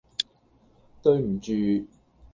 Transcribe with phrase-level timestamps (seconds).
[1.03, 1.53] 對唔住